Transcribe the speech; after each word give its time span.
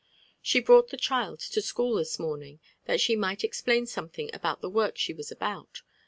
She 0.41 0.61
brought 0.61 0.87
the 0.89 0.97
child 0.97 1.39
to 1.41 1.61
school 1.61 1.97
this 1.97 2.17
moraiiig, 2.17 2.57
that 2.85 2.99
she 2.99 3.15
might 3.15 3.43
explain 3.43 3.85
something 3.85 4.31
about 4.33 4.61
the 4.61 4.69
work 4.71 4.97
she 4.97 5.13
was 5.13 5.31
about 5.31 5.83